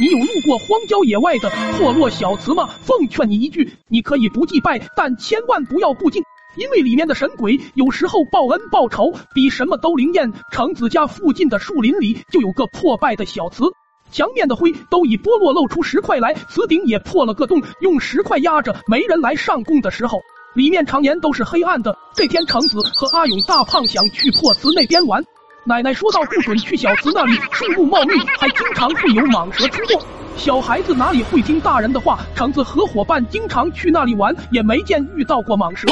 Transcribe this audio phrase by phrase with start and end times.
[0.00, 2.70] 你有路过荒郊野外的破落小祠吗？
[2.80, 6.22] 奉劝你一句，你可以不祭拜，但千万不要不敬，
[6.56, 10.32] 因为里面的神鬼有时候报恩报仇比什么都灵验。
[10.52, 13.64] 橙子家附近的树林里就有个破败的小祠，
[14.10, 20.18] 墙面的灰都已剥落，露出石块来，祠顶也破了个洞，用石块压着，没人来上供的时候。
[20.54, 21.94] 里面常年都是黑暗的。
[22.14, 25.22] 这天，橙子和阿勇、大胖想去破祠那边玩，
[25.70, 29.96] 奶奶说道不准去小祠那里，树木茂密，还经常会有蟒蛇出没。
[30.36, 32.18] 小孩子哪里会听大人的话？
[32.34, 35.86] 橙子和伙伴经常去那里玩，也没见遇到过蟒蛇，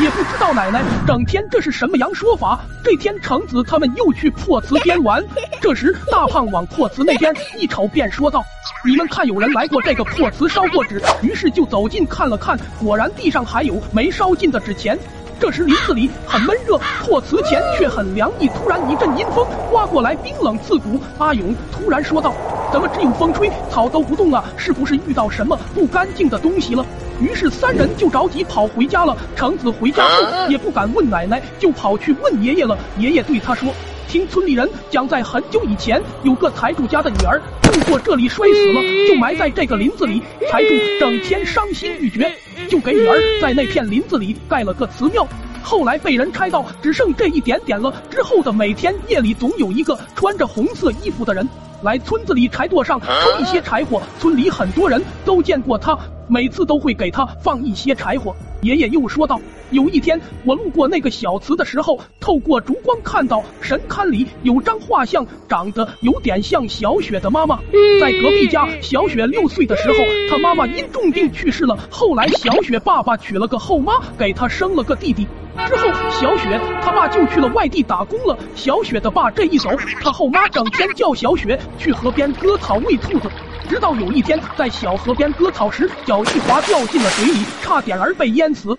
[0.00, 2.60] 也不知道奶奶整天这是什么洋说法。
[2.84, 5.20] 这天，橙子他们又去破祠边玩，
[5.60, 8.40] 这时大胖往破祠那边一瞅，便说道。
[8.84, 14.96] 你们看，有人来过这个破祠烧过纸，于是就走近看了看，果然地上还有没烧尽的纸钱。
[15.40, 18.48] 这时林子里很闷热，破瓷前却很凉意。
[18.48, 21.00] 突然一阵阴风刮过来，冰冷刺骨。
[21.18, 22.32] 阿勇突然说道
[22.72, 24.44] ：“怎么只有风吹，草都不动啊？
[24.56, 26.84] 是不是遇到什么不干净的东西了？”
[27.20, 29.16] 于是三人就着急跑回家了。
[29.36, 32.78] 橙子回家后也不敢问奶奶，就跑去问爷爷了。
[32.98, 33.72] 爷爷对他说。
[34.14, 40.22] 听村里人讲，在很久以前，有个财主家的女儿路过这里摔死了，就埋在这个林子里。
[40.48, 40.68] 财主
[41.00, 42.32] 整天伤心欲绝，
[42.68, 45.26] 就给女儿在那片林子里盖了个祠庙。
[45.64, 47.92] 后来被人拆到只剩这一点点了。
[48.08, 51.48] 之后的每天夜里，总有一个穿着红色衣服的人
[51.82, 54.00] 来村子里柴垛上抽一些柴火。
[54.20, 55.98] 村里很多人都见过他。
[56.26, 58.34] 每次都会给他放一些柴火。
[58.64, 59.38] 爷爷又说道
[59.72, 67.60] ：“有一天，我路过那个小祠的时候，透过烛光看到神龛里有张画像，长得有点像小雪的妈妈。
[68.00, 69.96] 在隔壁家，小雪六岁的时候，
[70.30, 71.78] 她妈妈因重病去世了。
[71.90, 75.26] 后来，小雪爸爸娶了个后妈，给她生了个弟弟。
[75.66, 78.36] 之后，小雪他爸就去了外地打工了。
[78.54, 79.70] 小雪的爸这一走，
[80.00, 83.30] 他后妈整天叫小雪去河边割草喂兔子。”
[83.68, 88.76] 直到有一天，在小河边割草时，脚一滑掉进了水里，差点儿被淹死。